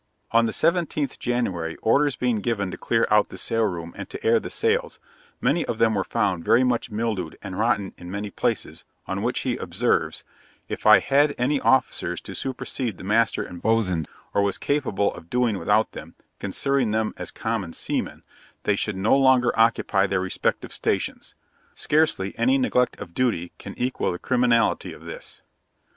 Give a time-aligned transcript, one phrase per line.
[0.31, 4.25] On the 17th January, orders being given to clear out the sail room and to
[4.25, 4.99] air the sails,
[5.39, 9.41] many of them were found very much mildewed and rotten in many places, on which
[9.41, 10.23] he observes,
[10.67, 15.29] 'If I had any officers to supersede the master and boatswain, or was capable of
[15.29, 18.23] doing without them, considering them as common seamen,
[18.63, 21.35] they should no longer occupy their respective stations;
[21.75, 25.43] scarcely any neglect of duty can equal the criminality of this.'